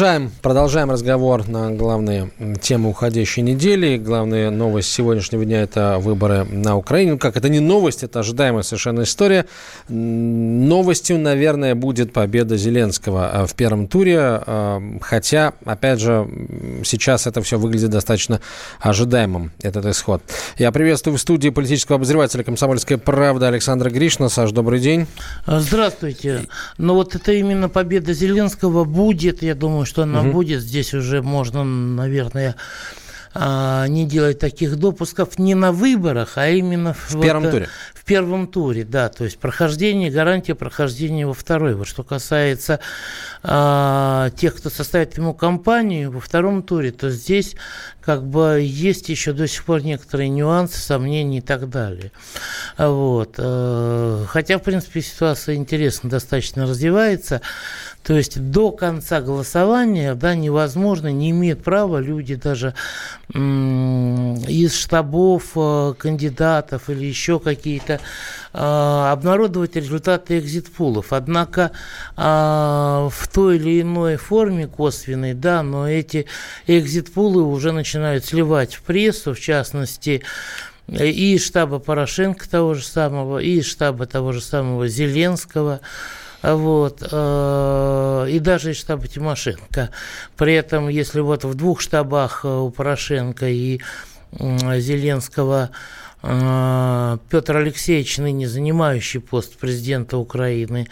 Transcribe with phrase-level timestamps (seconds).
[0.00, 2.30] Продолжаем, продолжаем разговор на главные
[2.62, 3.98] темы уходящей недели.
[3.98, 7.12] Главная новость сегодняшнего дня– это выборы на Украине.
[7.12, 9.44] Ну как, это не новость, это ожидаемая совершенно история.
[9.88, 14.18] Новостью, наверное, будет победа Зеленского а, в первом туре.
[14.22, 16.26] А, хотя, опять же,
[16.82, 18.40] сейчас это все выглядит достаточно
[18.80, 20.22] ожидаемым, этот исход.
[20.56, 24.30] Я приветствую в студии политического обозревателя «Комсомольская правда» Александра Гришна.
[24.30, 25.06] Саш, добрый день.
[25.46, 26.46] Здравствуйте.
[26.78, 30.32] Ну вот это именно победа Зеленского будет, я думаю, что она угу.
[30.32, 30.62] будет.
[30.62, 32.54] Здесь уже можно, наверное,
[33.32, 37.68] а, не делать таких допусков не на выборах, а именно в, в первом туре.
[37.94, 41.74] В первом туре, да, то есть прохождение, гарантия прохождения во второй.
[41.74, 42.80] Вот что касается
[43.44, 47.54] а, тех, кто составит ему компанию во втором туре, то здесь
[48.00, 52.10] как бы есть еще до сих пор некоторые нюансы, сомнения и так далее.
[52.78, 53.34] Вот.
[53.38, 57.42] Э, хотя, в принципе, ситуация интересно достаточно развивается.
[58.02, 62.74] То есть до конца голосования да, невозможно, не имеют права люди даже
[63.32, 68.00] из штабов э, кандидатов или еще какие-то
[68.52, 71.12] э, обнародовать результаты экзит-пулов.
[71.12, 71.72] Однако
[72.16, 76.26] в той или иной форме косвенной, да, но эти
[76.66, 80.22] экзит-пулы уже начинают сливать в прессу, в частности,
[80.88, 85.80] и штаба Порошенко того же самого, и штаба того же самого Зеленского,
[86.42, 89.90] вот, э, и даже из штаба Тимошенко.
[90.36, 93.80] При этом, если вот в двух штабах э, у Порошенко и
[94.32, 95.70] Зеленского
[96.22, 100.88] э, Петр Алексеевич, ныне занимающий пост президента Украины,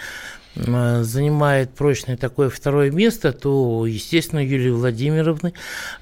[0.57, 5.53] занимает прочное такое второе место, то, естественно, Юлии Владимировны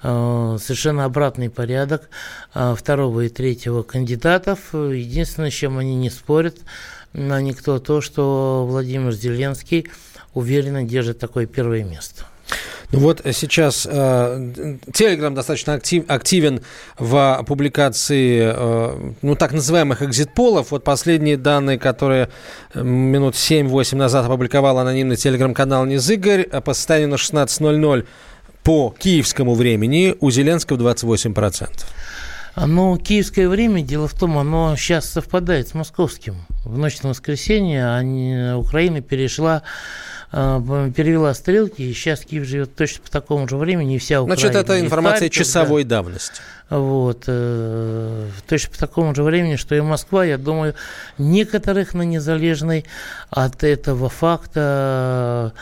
[0.00, 2.08] совершенно обратный порядок
[2.54, 4.72] второго и третьего кандидатов.
[4.72, 6.56] Единственное, с чем они не спорят,
[7.16, 9.88] на никто то, что Владимир Зеленский
[10.34, 12.24] уверенно держит такое первое место.
[12.92, 16.60] Ну вот сейчас Телеграм э, достаточно актив, активен
[16.98, 20.70] в публикации э, ну, так называемых экзит-полов.
[20.70, 22.28] Вот последние данные, которые
[22.74, 28.06] э, минут 7-8 назад опубликовал анонимный телеграм-канал Низыгорь, по состоянию на 16.00
[28.62, 31.68] по киевскому времени у Зеленского 28%.
[32.56, 36.36] Но киевское время, дело в том, оно сейчас совпадает с московским.
[36.64, 39.62] В ночь на воскресенье они, Украина перешла
[40.32, 44.40] э, перевела стрелки, и сейчас Киев живет точно по такому же времени, и вся Украина.
[44.40, 45.96] Значит, это информация Харьков, часовой да.
[45.96, 46.40] давности.
[46.70, 50.74] Вот, э, точно по такому же времени, что и Москва, я думаю,
[51.18, 52.86] некоторых на незалежной
[53.28, 55.52] от этого факта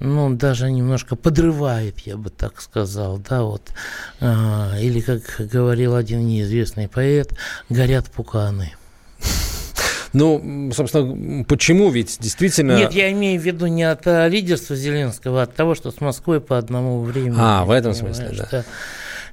[0.00, 3.70] ну, даже немножко подрывает, я бы так сказал, да, вот.
[4.20, 7.32] А, или, как говорил один неизвестный поэт,
[7.68, 8.74] горят пуканы.
[10.12, 12.76] Ну, собственно, почему ведь действительно...
[12.76, 16.00] Нет, я имею в виду не от а, лидерства Зеленского, а от того, что с
[16.00, 17.36] Москвой по одному времени.
[17.36, 18.46] А, в этом смысле, да.
[18.46, 18.64] Что...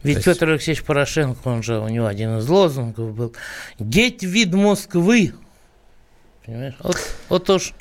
[0.02, 0.26] Ведь есть...
[0.26, 3.34] Петр Алексеевич Порошенко, он же, у него один из лозунгов был
[3.78, 5.34] «Геть вид Москвы».
[6.46, 6.74] Понимаешь?
[6.80, 6.98] Вот,
[7.30, 7.74] вот уж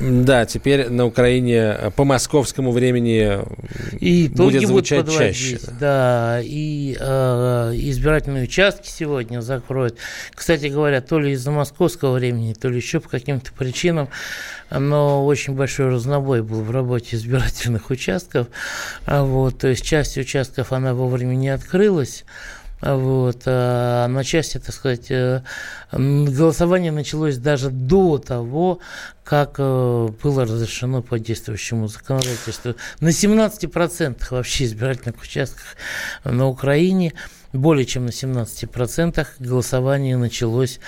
[0.00, 3.38] да, теперь на Украине по московскому времени
[4.00, 5.58] и будет звучать чаще.
[5.78, 9.98] Да, и э, избирательные участки сегодня закроют.
[10.34, 14.08] Кстати говоря, то ли из-за московского времени, то ли еще по каким-то причинам,
[14.70, 18.48] но очень большой разнобой был в работе избирательных участков.
[19.06, 22.24] А вот, то есть часть участков она вовремя не открылась.
[22.80, 23.42] Вот.
[23.46, 25.42] А на части, так сказать, э,
[25.92, 28.80] голосование началось даже до того,
[29.22, 32.74] как э, было разрешено по действующему законодательству.
[33.00, 35.76] На 17% вообще избирательных участках
[36.24, 37.14] на Украине
[37.54, 40.80] более чем на 17% голосование началось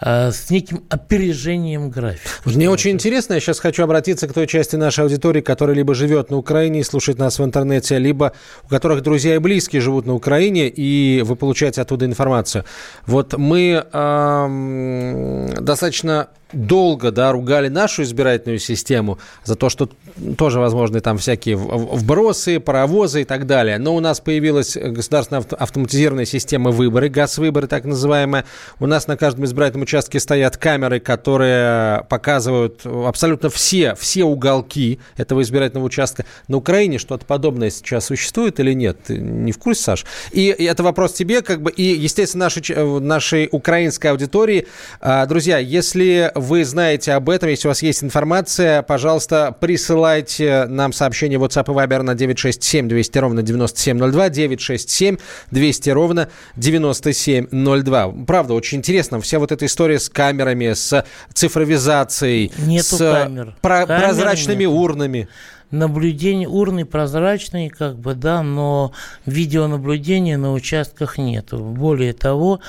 [0.00, 2.28] э, с неким опережением графика.
[2.44, 6.30] Мне очень интересно, я сейчас хочу обратиться к той части нашей аудитории, которая либо живет
[6.30, 8.32] на Украине и слушает нас в интернете, либо
[8.64, 12.64] у которых друзья и близкие живут на Украине, и вы получаете оттуда информацию.
[13.06, 19.88] Вот мы э, достаточно долго да, ругали нашу избирательную систему за то, что
[20.36, 23.78] тоже возможны там всякие вбросы, паровозы и так далее.
[23.78, 28.44] Но у нас появилась государственная автоматизированная система выборы, газ-выборы так называемая.
[28.80, 35.42] У нас на каждом избирательном участке стоят камеры, которые показывают абсолютно все, все уголки этого
[35.42, 36.24] избирательного участка.
[36.48, 38.98] На Украине что-то подобное сейчас существует или нет?
[39.06, 40.06] Ты не в курсе, Саш?
[40.32, 44.66] И это вопрос тебе, как бы, и, естественно, нашей, нашей украинской аудитории.
[45.00, 50.92] А, друзья, если вы знаете об этом, если у вас есть информация, пожалуйста, присылайте нам
[50.92, 55.16] сообщение WhatsApp и Viber на 967 200 ровно 9702, 967
[55.50, 58.08] 200 ровно 9702.
[58.26, 63.54] Правда, очень интересно, вся вот эта история с камерами, с цифровизацией, Нету с камер.
[63.60, 64.70] Про- камер прозрачными нет.
[64.72, 65.28] урнами.
[65.72, 68.92] Наблюдение, урны прозрачные, как бы, да, но
[69.26, 71.52] видеонаблюдения на участках нет.
[71.52, 72.60] Более того,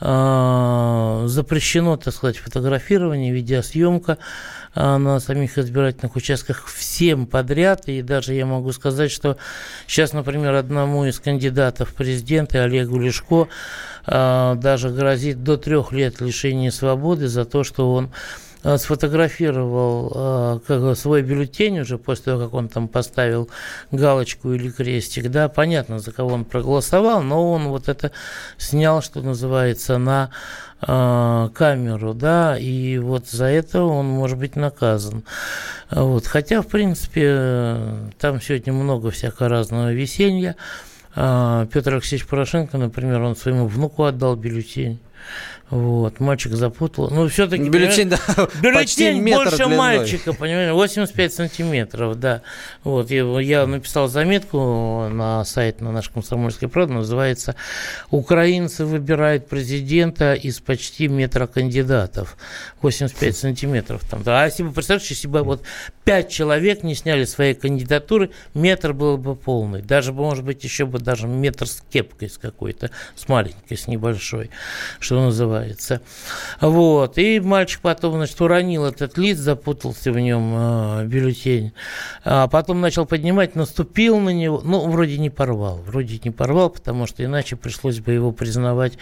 [0.00, 4.18] э, запрещено, так сказать, фотографирование, видеосъемка
[4.74, 7.88] э, на самих избирательных участках всем подряд.
[7.88, 9.38] И даже я могу сказать, что
[9.86, 13.48] сейчас, например, одному из кандидатов в президенты, Олегу Лешко,
[14.06, 18.10] э, даже грозит до трех лет лишения свободы за то, что он
[18.62, 23.48] сфотографировал э, свой бюллетень уже после того, как он там поставил
[23.92, 28.10] галочку или крестик, да, понятно, за кого он проголосовал, но он вот это
[28.56, 30.30] снял, что называется, на
[30.82, 35.22] э, камеру, да, и вот за это он может быть наказан.
[35.90, 36.26] Вот.
[36.26, 37.78] Хотя, в принципе,
[38.18, 40.56] там сегодня много всякого разного веселья.
[41.14, 45.00] Петр Алексеевич Порошенко, например, он своему внуку отдал бюллетень.
[45.70, 47.10] Вот, мальчик запутал.
[47.10, 47.68] Ну, все-таки...
[47.68, 48.18] Бюллетень, да,
[48.62, 49.76] бюллетень больше длиной.
[49.76, 52.40] мальчика, понимаешь, 85 сантиметров, да.
[52.84, 57.54] Вот, я, я написал заметку на сайт на наш комсомольский правда, называется
[58.10, 62.38] «Украинцы выбирают президента из почти метра кандидатов».
[62.80, 64.22] 85 сантиметров там.
[64.22, 64.42] Да.
[64.42, 65.62] А если бы, представляешь, если бы вот
[66.04, 69.82] пять человек не сняли свои кандидатуры, метр был бы полный.
[69.82, 74.50] Даже, может быть, еще бы даже метр с кепкой с какой-то, с маленькой, с небольшой,
[75.08, 76.02] что называется.
[76.60, 77.16] Вот.
[77.16, 81.72] И мальчик потом, значит, уронил этот лист, запутался в нем э, бюллетень.
[82.24, 84.60] А потом начал поднимать, наступил на него.
[84.62, 85.78] Ну, вроде не порвал.
[85.78, 88.98] Вроде не порвал, потому что иначе пришлось бы его признавать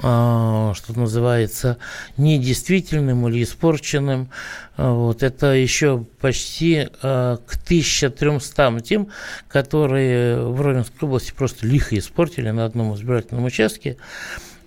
[0.00, 1.78] что называется,
[2.18, 4.30] недействительным или испорченным.
[4.76, 5.24] Вот.
[5.24, 9.08] Это еще почти к 1300 тем,
[9.48, 13.96] которые в Ровенской области просто лихо испортили на одном избирательном участке.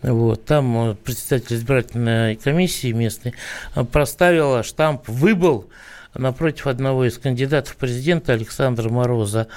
[0.02, 3.34] Вот, там э, председатель избирательной комиссии местной
[3.76, 5.68] э, проставила штамп «Выбыл»
[6.16, 9.48] напротив одного из кандидатов в президента Александра Мороза.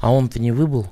[0.00, 0.88] А он-то не выбыл.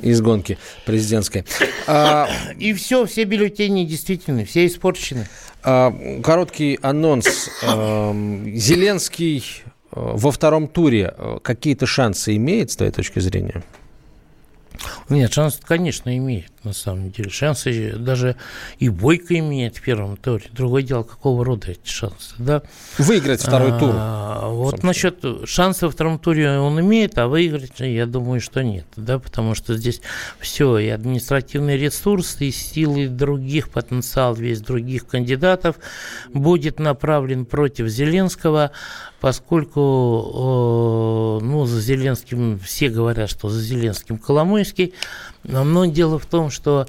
[0.00, 1.44] Из гонки президентской.
[1.88, 2.28] А...
[2.58, 5.28] И все, все бюллетени действительно, все испорчены.
[5.62, 7.48] А, короткий анонс.
[7.62, 13.62] Эм, Зеленский э, во втором туре какие-то шансы имеет, с твоей точки зрения?
[15.08, 17.30] Нет, шанс, конечно, имеет, на самом деле.
[17.30, 18.36] Шансы даже
[18.78, 20.44] и Бойко имеет в первом туре.
[20.52, 22.62] Другое дело, какого рода эти шансы, да?
[22.98, 24.54] Выиграть второй а, тур.
[24.54, 29.18] Вот насчет шансов во втором туре он имеет, а выиграть, я думаю, что нет, да,
[29.18, 30.00] потому что здесь
[30.40, 35.76] все, и административный ресурс, и силы других, потенциал весь других кандидатов
[36.34, 38.72] будет направлен против Зеленского,
[39.20, 44.94] поскольку ну, за Зеленским, все говорят, что за Зеленским Коломойский,
[45.46, 46.86] но дело в том, что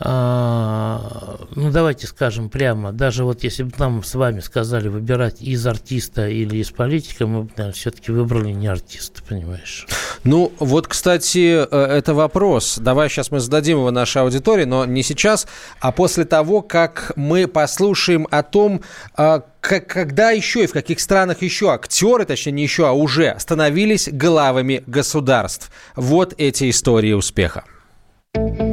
[0.00, 5.64] а, ну давайте скажем прямо, даже вот если бы нам с вами сказали выбирать из
[5.66, 9.86] артиста или из политика, мы бы, наверное, все-таки выбрали не артиста, понимаешь?
[10.24, 12.78] Ну, вот, кстати, э, это вопрос.
[12.78, 15.46] Давай сейчас мы зададим его нашей аудитории, но не сейчас,
[15.80, 18.82] а после того, как мы послушаем о том,
[19.16, 23.36] а, как, когда еще и в каких странах еще актеры, точнее не еще, а уже
[23.38, 25.70] становились главами государств.
[25.94, 27.64] Вот эти истории успеха.
[28.34, 28.63] thank you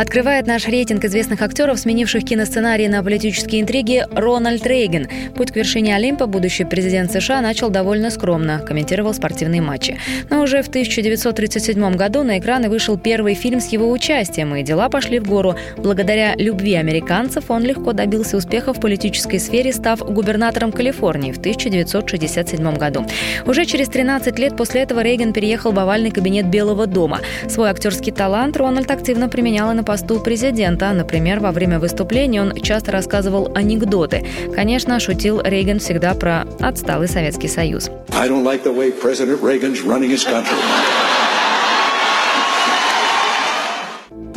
[0.00, 5.08] Открывает наш рейтинг известных актеров, сменивших киносценарии на политические интриги, Рональд Рейган.
[5.36, 9.98] Путь к вершине Олимпа будущий президент США начал довольно скромно, комментировал спортивные матчи.
[10.30, 14.88] Но уже в 1937 году на экраны вышел первый фильм с его участием, и дела
[14.88, 15.56] пошли в гору.
[15.76, 22.74] Благодаря любви американцев он легко добился успеха в политической сфере, став губернатором Калифорнии в 1967
[22.76, 23.04] году.
[23.44, 27.20] Уже через 13 лет после этого Рейган переехал в овальный кабинет Белого дома.
[27.50, 30.92] Свой актерский талант Рональд активно применял и на посту президента.
[30.92, 34.24] Например, во время выступления он часто рассказывал анекдоты.
[34.54, 37.90] Конечно, шутил Рейган всегда про отсталый Советский Союз.
[38.12, 41.09] I don't like the way President Reagan's running his country.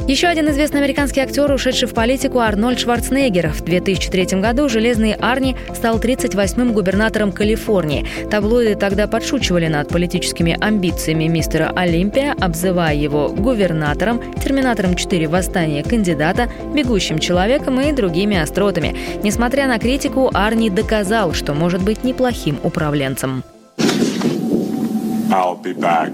[0.06, 3.54] Еще один известный американский актер, ушедший в политику, Арнольд Шварценеггер.
[3.54, 8.06] В 2003 году «Железный Арни» стал 38-м губернатором Калифорнии.
[8.30, 16.50] Таблоиды тогда подшучивали над политическими амбициями мистера Олимпия, обзывая его губернатором, терминатором 4 восстания кандидата,
[16.76, 18.98] бегущим человеком и другими остротами.
[19.24, 23.44] Несмотря на критику, Арни доказал, что может быть неплохим управленцем.
[25.32, 26.12] I'll be back.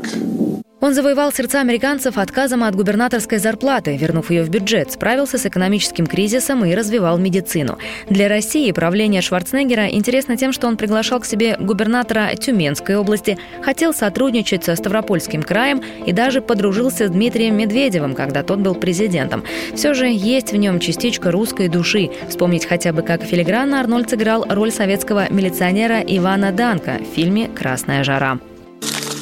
[0.82, 6.08] Он завоевал сердца американцев отказом от губернаторской зарплаты, вернув ее в бюджет, справился с экономическим
[6.08, 7.78] кризисом и развивал медицину.
[8.10, 13.94] Для России правление Шварценеггера интересно тем, что он приглашал к себе губернатора Тюменской области, хотел
[13.94, 19.44] сотрудничать со Ставропольским краем и даже подружился с Дмитрием Медведевым, когда тот был президентом.
[19.76, 22.10] Все же есть в нем частичка русской души.
[22.30, 28.06] Вспомнить хотя бы, как филигранно Арнольд сыграл роль советского милиционера Ивана Данка в фильме «Красная
[28.06, 28.40] жара».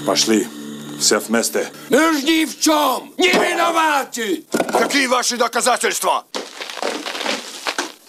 [0.06, 0.46] Пошли.
[1.01, 1.71] Все вместе.
[1.89, 4.45] Мы ж ни в чем не виноваты!
[4.73, 6.25] Какие ваши доказательства?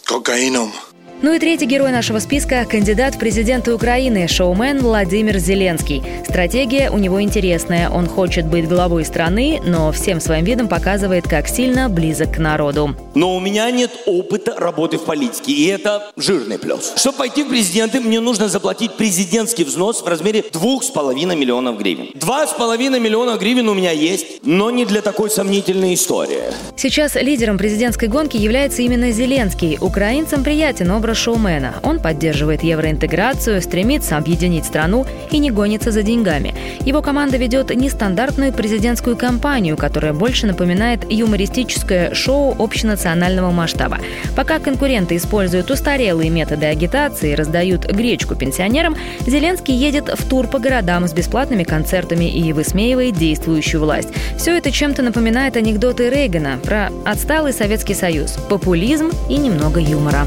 [0.04, 0.74] Кокаином.
[1.21, 6.01] Ну и третий герой нашего списка– кандидат в президенты Украины, шоумен Владимир Зеленский.
[6.25, 7.91] Стратегия у него интересная.
[7.91, 12.95] Он хочет быть главой страны, но всем своим видом показывает, как сильно близок к народу.
[13.17, 16.93] Но у меня нет опыта работы в политике, и это жирный плюс.
[16.95, 21.79] Чтобы пойти в президенты, мне нужно заплатить президентский взнос в размере двух с половиной миллионов
[21.79, 22.11] гривен.
[22.15, 26.45] Два с половиной миллиона гривен у меня есть, но не для такой сомнительной истории.
[26.77, 29.79] Сейчас лидером президентской гонки является именно Зеленский.
[29.81, 31.75] Украинцам приятен образ шоумена.
[31.83, 36.55] Он поддерживает евроинтеграцию, стремится объединить страну и не гонится за деньгами.
[36.81, 43.99] Его команда ведет нестандартную президентскую кампанию, которая больше напоминает юмористическое шоу общенационального масштаба.
[44.37, 48.97] Пока конкуренты используют устарелые методы агитации и раздают гречку пенсионерам,
[49.27, 54.09] Зеленский едет в тур по городам с бесплатными концертами и высмеивает действующую власть.
[54.37, 60.27] Все это чем-то напоминает анекдоты Рейгана про отсталый Советский Союз, популизм и немного юмора.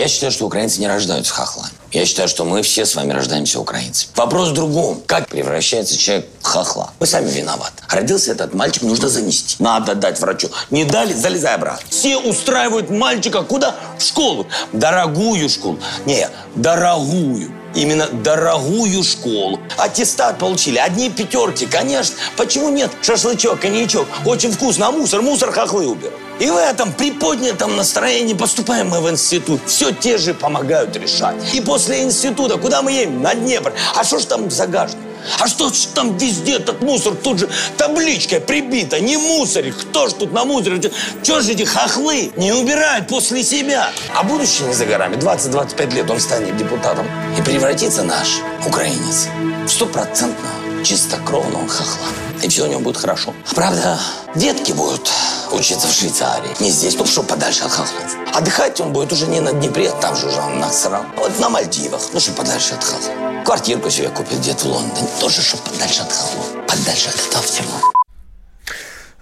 [0.00, 1.74] Я считаю, что украинцы не рождаются хохлами.
[1.92, 4.10] Я считаю, что мы все с вами рождаемся украинцами.
[4.16, 5.02] Вопрос в другом.
[5.04, 6.90] Как превращается человек в хохла?
[7.00, 7.74] Мы сами виноваты.
[7.86, 9.56] Родился этот мальчик, нужно занести.
[9.58, 10.48] Надо дать врачу.
[10.70, 11.86] Не дали, залезай обратно.
[11.90, 13.76] Все устраивают мальчика куда?
[13.98, 14.46] В школу.
[14.72, 15.78] Дорогую школу.
[16.06, 17.59] Не, дорогую.
[17.74, 19.60] Именно дорогую школу.
[19.78, 20.78] Аттестат получили.
[20.78, 22.16] Одни пятерки, конечно.
[22.36, 22.90] Почему нет?
[23.02, 24.06] Шашлычок, коньячок.
[24.24, 24.88] Очень вкусно.
[24.88, 25.22] А мусор?
[25.22, 26.14] Мусор хохлы уберут.
[26.40, 29.60] И в этом приподнятом настроении поступаем мы в институт.
[29.66, 31.36] Все те же помогают решать.
[31.54, 33.22] И после института куда мы едем?
[33.22, 33.72] На Днепр.
[33.94, 35.00] А что ж там загажено?
[35.38, 39.00] А что ж там везде этот мусор тут же табличкой прибита?
[39.00, 39.74] Не мусорить.
[39.76, 40.80] Кто ж тут на мусоре?
[41.22, 43.90] Чего же эти хохлы не убирают после себя?
[44.14, 45.16] А будущее не за горами.
[45.16, 47.06] 20-25 лет он станет депутатом.
[47.38, 49.28] И превратится наш украинец
[49.66, 52.08] в стопроцентного чистокровного хохла.
[52.42, 53.34] И все у него будет хорошо.
[53.54, 53.98] Правда,
[54.34, 55.10] детки будут
[55.52, 56.50] учиться в Швейцарии.
[56.60, 58.16] Не здесь, ну что подальше от хохлов.
[58.34, 61.02] Отдыхать он будет уже не на Днепре, там же уже он насрал.
[61.16, 63.29] А Вот на Мальдивах, ну что подальше от хохлов.
[63.44, 65.08] Квартирку себе купил где-то в Лондоне.
[65.20, 66.52] Тоже, что подальше от хохлов.
[66.66, 67.92] Подальше от этого всего.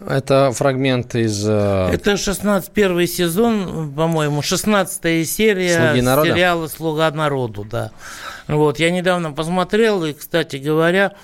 [0.07, 1.45] Это фрагмент из...
[1.47, 6.31] э, Это 16 первый сезон, по-моему, 16 серия «Слуги народа»?
[6.31, 7.91] сериала «Слуга народу», да.
[8.47, 11.15] Вот, я недавно посмотрел, и, кстати говоря,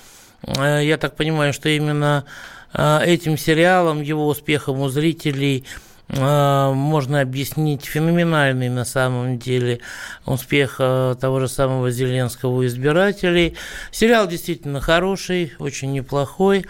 [0.42, 2.24] э, я так понимаю, что именно
[2.72, 5.64] э, этим сериалом, его успехом у зрителей
[6.08, 9.80] можно объяснить феноменальный на самом деле
[10.26, 13.56] успех э, того же самого Зеленского у избирателей.
[13.90, 16.66] Сериал действительно хороший, очень неплохой.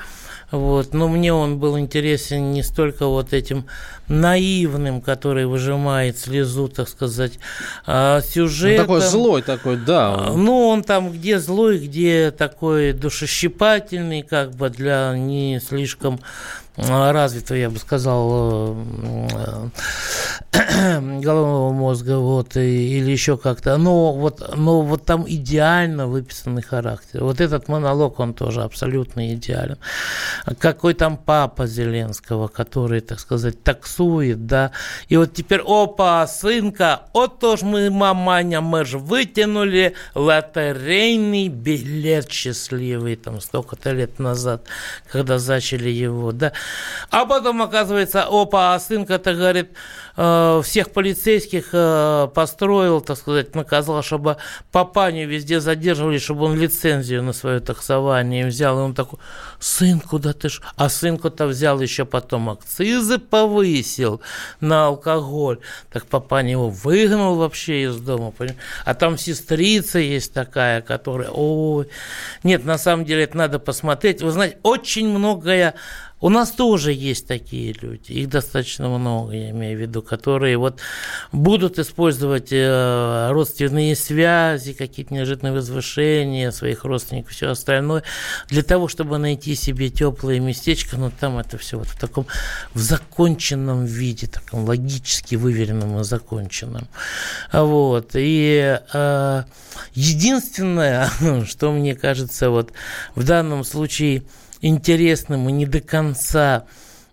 [0.50, 0.94] Вот.
[0.94, 3.66] Но мне он был интересен не столько вот этим
[4.06, 7.38] наивным, который выжимает слезу, так сказать,
[7.86, 8.86] а ну, сюжетом.
[8.86, 10.14] такой злой такой, да.
[10.14, 16.63] А, Ну, он там где злой, где такой душещипательный, как бы для не слишком а,
[16.76, 19.70] развитого, я бы сказал, э,
[20.52, 23.76] э, головного мозга, вот, или еще как-то.
[23.76, 27.22] Но вот, но вот там идеально выписанный характер.
[27.22, 29.78] Вот этот монолог, он тоже абсолютно идеален.
[30.58, 34.72] Какой там папа Зеленского, который, так сказать, таксует, да.
[35.08, 43.16] И вот теперь, опа, сынка, вот тоже мы, маманя, мы же вытянули лотерейный билет счастливый,
[43.16, 44.64] там, столько-то лет назад,
[45.10, 46.52] когда зачали его, да.
[47.10, 49.70] А потом, оказывается, опа, а сынка-то, говорит,
[50.16, 54.36] э, всех полицейских э, построил, так сказать, наказал, чтобы
[54.72, 58.78] папаню везде задерживали, чтобы он лицензию на свое таксование взял.
[58.78, 59.18] И он такой,
[59.60, 60.60] сын, куда ты ж?
[60.76, 64.20] А сынку-то взял еще потом акцизы повысил
[64.60, 65.58] на алкоголь.
[65.92, 68.32] Так папаня его выгнал вообще из дома.
[68.36, 71.88] поним- А там сестрица есть такая, которая, ой.
[72.42, 74.22] Нет, на самом деле это надо посмотреть.
[74.22, 75.74] Вы знаете, очень многое
[76.20, 80.80] у нас тоже есть такие люди, их достаточно много, я имею в виду, которые вот
[81.32, 88.04] будут использовать э, родственные связи, какие-то неожиданные возвышения своих родственников, все остальное,
[88.48, 92.26] для того, чтобы найти себе теплое местечко, но там это все вот в таком
[92.72, 96.88] в законченном виде, таком логически выверенном и законченном.
[97.52, 98.12] Вот.
[98.14, 99.42] И э,
[99.94, 101.10] единственное,
[101.46, 102.72] что мне кажется вот
[103.14, 104.22] в данном случае
[104.64, 106.64] интересным и не до конца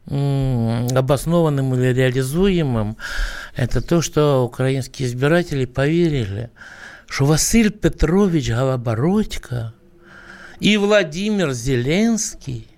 [0.07, 2.97] обоснованным или реализуемым,
[3.55, 6.49] это то, что украинские избиратели поверили,
[7.07, 9.73] что Василий Петрович Голобородько
[10.59, 12.70] и Владимир Зеленский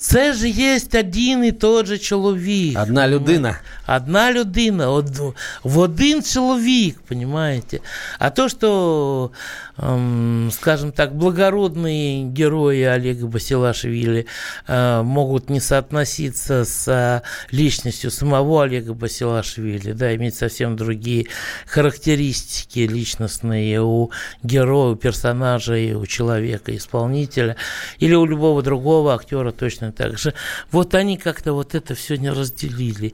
[0.00, 2.78] Це ж є один і той же чоловік.
[2.82, 3.58] Одна людина.
[3.88, 5.20] Одна людина, од,
[5.62, 7.80] в один чоловік, понимаете?
[8.18, 9.30] А то, что,
[9.78, 14.26] эм, скажем так, благородные герои Олега Басилашвили
[14.68, 17.22] э, могут не соотноситься с э,
[17.52, 21.26] личностью самого Олега Басилашвили, да, иметь совсем другие
[21.66, 24.10] характеристики личностные у
[24.42, 27.56] героя, у персонажа и у человека, исполнителя,
[27.98, 30.33] или у любого другого актера точно так же.
[30.71, 33.13] Вот они как-то вот это все не разделили.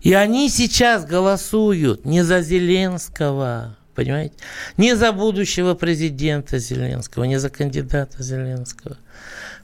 [0.00, 4.34] И они сейчас голосуют не за Зеленского, понимаете?
[4.76, 8.96] Не за будущего президента Зеленского, не за кандидата Зеленского.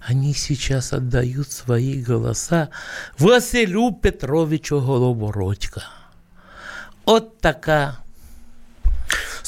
[0.00, 2.71] Они сейчас отдают свои голоса
[3.19, 5.83] Василю Петровичу Голобородько.
[7.05, 7.99] Вот такая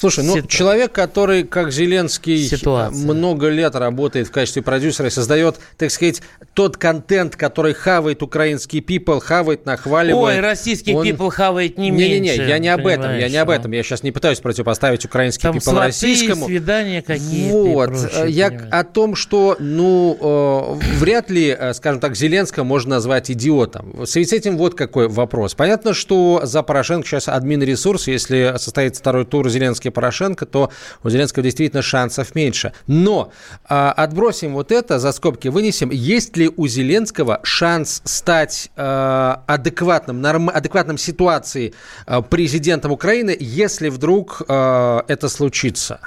[0.01, 0.49] Слушай, ну Ситу...
[0.49, 3.05] человек, который, как Зеленский, Ситуация.
[3.05, 6.23] много лет работает в качестве продюсера и создает, так сказать,
[6.55, 10.37] тот контент, который хавает украинский people, хавает, нахваливает.
[10.37, 11.07] Ой, российский он...
[11.07, 12.21] people хавает не, не меньше.
[12.21, 13.73] Не-не-не, я не об этом, я не об этом.
[13.73, 16.47] Я сейчас не пытаюсь противопоставить украинский Там people российскому.
[16.47, 17.91] свидания какие-то Вот.
[17.91, 18.73] Прочее, я понимаешь.
[18.73, 23.91] о том, что, ну, э, вряд ли, э, скажем так, Зеленского можно назвать идиотом.
[23.93, 25.53] В связи с этим вот какой вопрос.
[25.55, 30.71] Понятно, что за Порошенко сейчас админ ресурс, если состоится второй тур Зеленский и Порошенко, то
[31.05, 32.73] у Зеленского действительно шансов меньше.
[32.87, 33.33] Но
[33.65, 35.91] а, отбросим вот это, за скобки вынесем.
[35.91, 41.75] Есть ли у Зеленского шанс стать а, адекватным, норм, адекватным ситуации
[42.07, 46.01] а, президентом Украины, если вдруг а, это случится?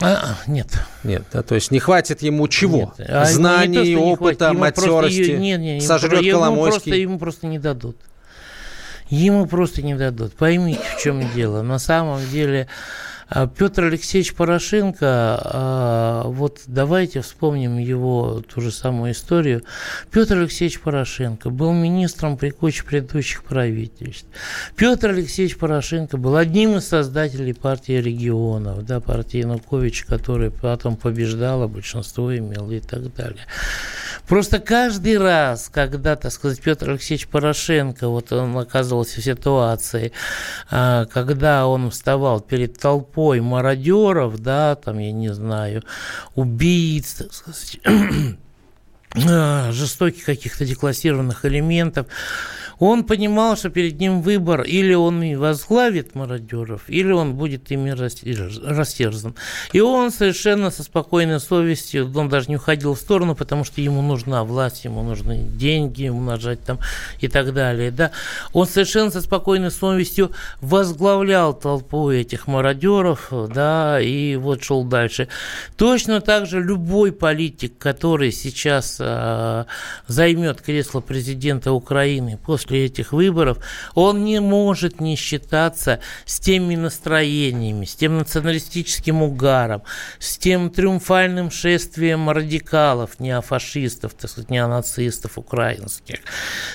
[0.00, 0.68] А, нет.
[1.02, 2.94] Нет, да, то есть не хватит ему чего?
[2.98, 3.10] Нет.
[3.10, 6.80] А Знаний, опыта, матерости, нет, нет, сожрет ему Коломойский.
[6.80, 7.96] Просто, ему просто не дадут.
[9.10, 10.32] Ему просто не дадут.
[10.34, 11.62] Поймите, в чем дело.
[11.62, 12.68] На самом деле
[13.56, 19.62] Петр Алексеевич Порошенко, а, вот давайте вспомним его ту же самую историю.
[20.10, 24.26] Петр Алексеевич Порошенко был министром при куче предыдущих правительств.
[24.74, 31.68] Петр Алексеевич Порошенко был одним из создателей партии регионов, да, партии Януковича, которая потом побеждала,
[31.68, 33.46] большинство имела и так далее.
[34.26, 40.12] Просто каждый раз, когда, так сказать, Петр Алексеевич Порошенко, вот он оказывался в ситуации,
[40.70, 45.82] а, когда он вставал перед толпой, толпой мародеров, да, там, я не знаю,
[46.34, 47.78] убийц, так сказать,
[49.72, 52.06] жестоких каких-то деклассированных элементов,
[52.80, 59.34] он понимал, что перед ним выбор, или он возглавит мародеров, или он будет ими растерзан.
[59.72, 64.00] И он совершенно со спокойной совестью, он даже не уходил в сторону, потому что ему
[64.00, 66.78] нужна власть, ему нужны деньги умножать там
[67.20, 67.90] и так далее.
[67.90, 68.12] Да?
[68.54, 75.28] Он совершенно со спокойной совестью возглавлял толпу этих мародеров, да, и вот шел дальше.
[75.76, 79.64] Точно так же любой политик, который сейчас э,
[80.06, 83.58] займет кресло президента Украины после после этих выборов,
[83.94, 89.82] он не может не считаться с теми настроениями, с тем националистическим угаром,
[90.20, 96.18] с тем триумфальным шествием радикалов, неофашистов, так сказать, неонацистов украинских,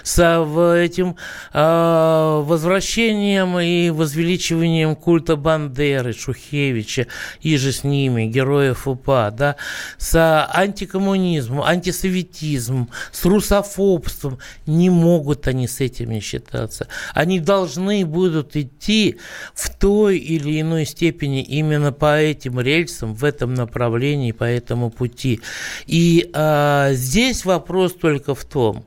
[0.04, 1.16] с этим
[1.54, 7.08] э, возвращением и возвеличиванием культа Бандеры, Шухевича
[7.42, 9.56] и же с ними, героев УПА, да,
[9.98, 10.16] с
[10.54, 14.40] антикоммунизмом, антисоветизмом, с русофобством.
[14.66, 16.88] Не могут они с этим не считаться.
[17.14, 19.18] Они должны будут идти
[19.54, 25.42] в той или иной степени именно по этим рельсам, в этом направлении, по этому пути.
[25.86, 28.86] И а, здесь вопрос только в том,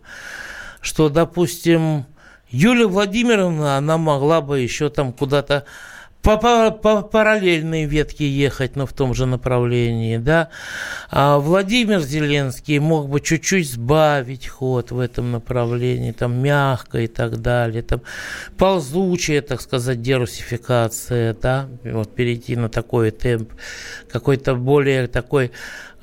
[0.80, 2.06] что, допустим,
[2.50, 5.64] Юлия Владимировна, она могла бы еще там куда-то
[6.28, 10.50] по, по, по параллельной ветке ехать, но в том же направлении, да.
[11.10, 17.40] А Владимир Зеленский мог бы чуть-чуть сбавить ход в этом направлении, там мягко и так
[17.40, 18.02] далее, там
[18.58, 23.50] ползучая, так сказать, дерусификация, да, вот перейти на такой темп,
[24.10, 25.50] какой-то более такой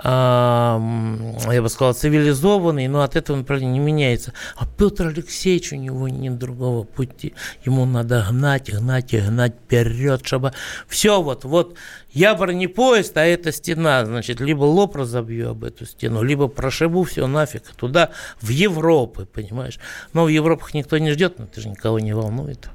[0.04, 4.34] я бы сказал, цивилизованный, но от этого направления не меняется.
[4.58, 7.34] А Петр Алексеевич, у него нет другого пути.
[7.64, 10.52] Ему надо гнать, гнать и гнать вперед, чтобы
[10.88, 11.78] все вот, вот
[12.12, 17.28] я бронепоезд, а это стена, значит, либо лоб разобью об эту стену, либо прошибу все
[17.28, 19.80] нафиг туда, в Европу, понимаешь.
[20.14, 22.70] Но в Европах никто не ждет, но это же никого не волнует.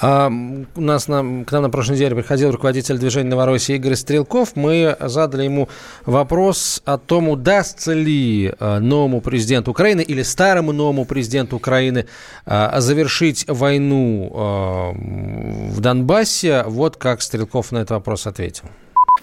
[0.00, 4.54] А, у нас на, к нам на прошлой неделе приходил руководитель движения Новороссии Игорь Стрелков.
[4.54, 5.68] Мы задали ему
[6.06, 12.06] вопрос о том, удастся ли а, новому президенту Украины или старому новому президенту Украины
[12.46, 16.64] а, завершить войну а, в Донбассе.
[16.66, 18.64] Вот как Стрелков на этот вопрос ответил.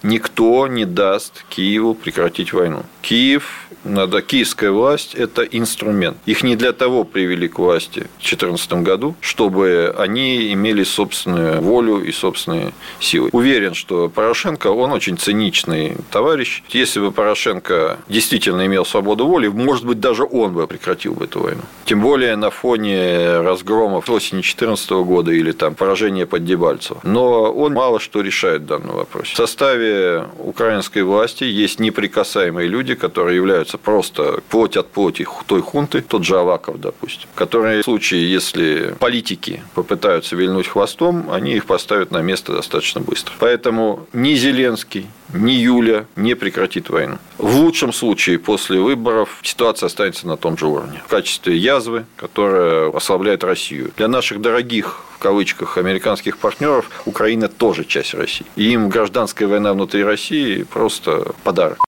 [0.04, 2.84] Никто не даст Киеву прекратить войну.
[3.02, 6.18] Киев надо, киевская власть– это инструмент.
[6.26, 12.04] Их не для того привели к власти в 2014 году, чтобы они имели собственную волю
[12.04, 13.30] и собственные силы.
[13.32, 16.64] Уверен, что Порошенко, он очень циничный товарищ.
[16.70, 21.42] Если бы Порошенко действительно имел свободу воли, может быть, даже он бы прекратил бы эту
[21.42, 21.62] войну.
[21.86, 27.00] Тем более на фоне разгромов осени 2014 года или там поражения под Дебальцево.
[27.04, 29.34] Но он мало что решает в данном вопросе.
[29.34, 35.62] В составе украинской власти есть неприкасаемые люди, которые являются являются просто плоть от плоти той
[35.62, 41.66] хунты, тот же Аваков, допустим, которые в случае, если политики попытаются вильнуть хвостом, они их
[41.66, 43.34] поставят на место достаточно быстро.
[43.40, 47.18] Поэтому ни Зеленский, ни Юля не прекратит войну.
[47.38, 51.02] В лучшем случае после выборов ситуация останется на том же уровне.
[51.06, 53.92] В качестве язвы, которая ослабляет Россию.
[53.98, 58.46] Для наших дорогих в кавычках американских партнеров Украина тоже часть России.
[58.56, 61.86] И им гражданская война внутри России просто подарок.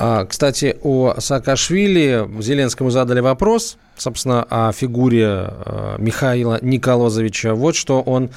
[0.00, 7.54] А, кстати, о Саакашвили Зеленскому задали вопрос, собственно, о фигуре э, Михаила Николозовича.
[7.54, 8.30] Вот что он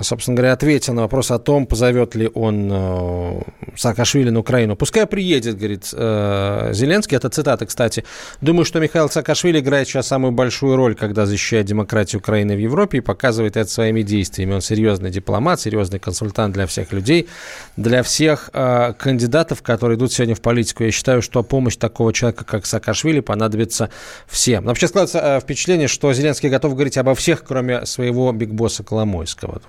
[0.00, 3.40] собственно говоря, ответил на вопрос о том, позовет ли он э,
[3.76, 4.74] Саакашвили на Украину.
[4.74, 7.16] Пускай приедет, говорит э, Зеленский.
[7.16, 8.04] Это цитата, кстати.
[8.40, 12.98] Думаю, что Михаил Саакашвили играет сейчас самую большую роль, когда защищает демократию Украины в Европе
[12.98, 14.54] и показывает это своими действиями.
[14.54, 17.28] Он серьезный дипломат, серьезный консультант для всех людей,
[17.76, 20.84] для всех кандидатов, которые идут сегодня в политику.
[20.84, 23.90] Я считаю, что помощь такого человека, как Саакашвили, понадобится
[24.26, 24.64] всем.
[24.70, 29.60] Вообще складывается впечатление, что Зеленский готов говорить обо всех, кроме своего бигбосса Коломойского.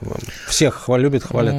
[0.47, 1.55] Всех любит, хвалят.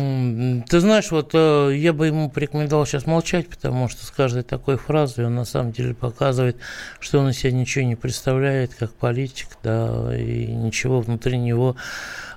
[0.68, 4.76] Ты знаешь, вот э, я бы ему порекомендовал сейчас молчать, потому что с каждой такой
[4.76, 6.57] фразой он на самом деле показывает,
[7.00, 11.74] что он из себя ничего не представляет как политик, да, и ничего внутри него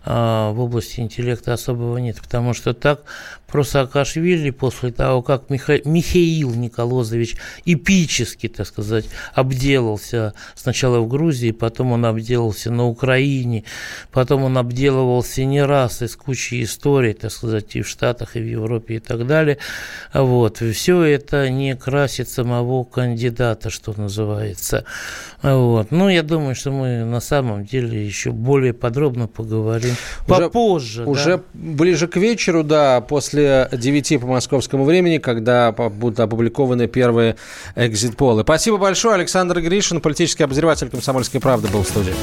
[0.06, 3.04] в области интеллекта особого нет, потому что так
[3.48, 5.80] про Саакашвили после того, как Миха...
[5.86, 13.64] Михаил Николозович эпически, так сказать, обделался сначала в Грузии, потом он обделался на Украине,
[14.12, 18.46] потом он обделывался не раз из кучи историй, так сказать, и в Штатах, и в
[18.46, 19.58] Европе, и так далее.
[20.14, 20.58] Вот.
[20.58, 24.86] Все это не красит самого кандидата, что называется.
[25.42, 25.92] Вот.
[25.92, 29.95] Ну, я думаю, что мы на самом деле еще более подробно поговорим
[30.28, 31.06] попозже.
[31.06, 31.44] Уже да?
[31.54, 37.36] ближе к вечеру, да, после 9 по московскому времени, когда будут опубликованы первые
[37.76, 38.44] экзит-полы.
[38.44, 39.16] Спасибо большое.
[39.16, 42.14] Александр Гришин, политический обозреватель «Комсомольской правды» был в студии.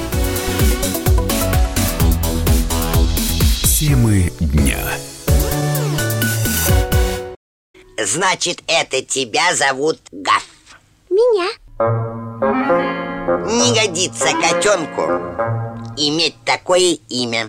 [3.65, 4.79] Темы дня.
[8.05, 10.47] Значит, это тебя зовут Гаф?
[11.11, 11.49] Меня.
[13.47, 15.03] Не годится котенку
[15.97, 17.49] иметь такое имя.